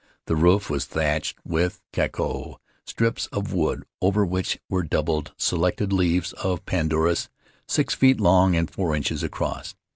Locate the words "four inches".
8.67-9.21